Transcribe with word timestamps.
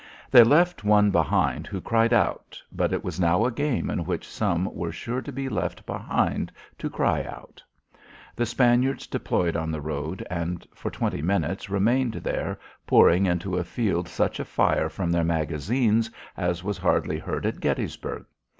They 0.31 0.41
left 0.43 0.83
one 0.83 1.11
behind 1.11 1.67
who 1.67 1.79
cried 1.79 2.11
out, 2.11 2.59
but 2.71 2.91
it 2.91 3.03
was 3.03 3.19
now 3.19 3.45
a 3.45 3.51
game 3.51 3.87
in 3.87 4.03
which 4.03 4.27
some 4.27 4.65
were 4.73 4.91
sure 4.91 5.21
to 5.21 5.31
be 5.31 5.47
left 5.47 5.85
behind 5.85 6.51
to 6.79 6.89
cry 6.89 7.23
out. 7.23 7.61
The 8.35 8.47
Spaniards 8.47 9.05
deployed 9.05 9.55
on 9.55 9.69
the 9.69 9.79
road 9.79 10.25
and 10.27 10.67
for 10.73 10.89
twenty 10.89 11.21
minutes 11.21 11.69
remained 11.69 12.15
there 12.15 12.57
pouring 12.87 13.27
into 13.27 13.55
the 13.55 13.63
field 13.63 14.07
such 14.07 14.39
a 14.39 14.43
fire 14.45 14.89
from 14.89 15.11
their 15.11 15.23
magazines 15.23 16.09
as 16.35 16.63
was 16.63 16.79
hardly 16.79 17.19
heard 17.19 17.45
at 17.45 17.59
Gettysburg. 17.59 18.25